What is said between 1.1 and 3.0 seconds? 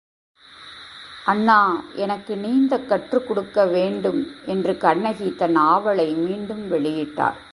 அண்ணா, எனக்கு நீந்தக்